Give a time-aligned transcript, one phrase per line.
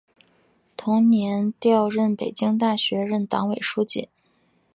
[0.75, 4.09] 同年调任北京大学任党委书记。